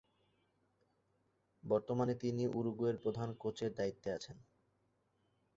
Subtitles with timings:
[1.63, 4.37] বর্তমানে তিনি উরুগুয়ের প্রধান কোচের দায়িত্বে আছেন।